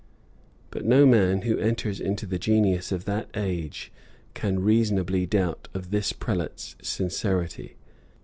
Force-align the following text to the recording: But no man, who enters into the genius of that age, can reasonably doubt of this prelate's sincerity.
But 0.71 0.83
no 0.83 1.05
man, 1.05 1.43
who 1.43 1.59
enters 1.59 1.99
into 1.99 2.25
the 2.25 2.39
genius 2.39 2.91
of 2.91 3.05
that 3.05 3.29
age, 3.35 3.91
can 4.33 4.59
reasonably 4.63 5.27
doubt 5.27 5.67
of 5.75 5.91
this 5.91 6.11
prelate's 6.11 6.75
sincerity. 6.81 7.75